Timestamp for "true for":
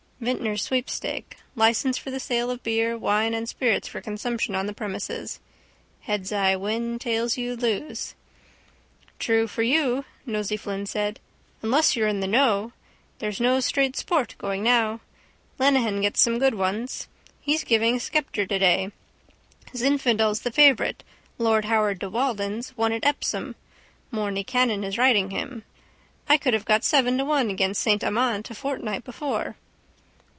9.17-9.63